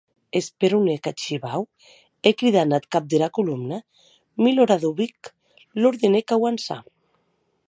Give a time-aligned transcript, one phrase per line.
[0.39, 1.63] Esperonèc ath shivau
[2.29, 3.77] e cridant ath cap dera colomna,
[4.43, 5.17] Miloradovic,
[5.81, 6.81] l’ordenèc auançar.